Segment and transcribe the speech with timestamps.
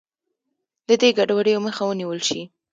[0.87, 2.41] د دې ګډوډیو مخه ونیول شي.